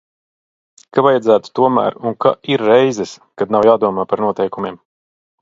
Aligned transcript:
Ka 0.97 1.03
vajadzētu 1.07 1.53
tomēr 1.59 1.97
un 2.11 2.15
ka 2.25 2.31
ir 2.55 2.65
reizes, 2.69 3.13
kad 3.43 3.55
nav 3.59 3.69
jādomā 3.71 4.09
par 4.15 4.27
noteikumiem. 4.27 4.83